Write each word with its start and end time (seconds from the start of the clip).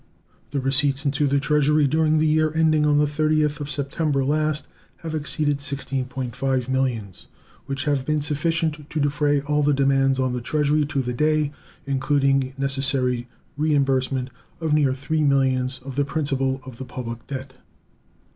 The 0.49 0.59
receipts 0.59 1.05
into 1.05 1.27
the 1.27 1.39
Treasury 1.39 1.85
during 1.85 2.17
the 2.17 2.25
year 2.25 2.51
ending 2.55 2.87
on 2.87 2.97
the 2.97 3.05
30th 3.05 3.59
of 3.59 3.69
September 3.69 4.25
last 4.25 4.67
have 5.01 5.13
exceeded 5.13 5.59
$16.5 5.59 6.67
millions, 6.67 7.27
which 7.67 7.83
have 7.83 8.03
been 8.03 8.19
sufficient 8.19 8.89
to 8.89 8.99
defray 8.99 9.41
all 9.41 9.61
the 9.61 9.75
demands 9.75 10.19
on 10.19 10.33
the 10.33 10.41
Treasury 10.41 10.87
to 10.87 11.03
that 11.03 11.17
day, 11.17 11.51
including 11.85 12.51
a 12.57 12.59
necessary 12.59 13.27
reimbursement 13.55 14.31
of 14.59 14.73
near 14.73 14.93
$3 14.93 15.23
millions 15.27 15.77
of 15.85 15.95
the 15.95 16.03
principal 16.03 16.61
of 16.65 16.79
the 16.79 16.85
public 16.85 17.27
debt. 17.27 17.59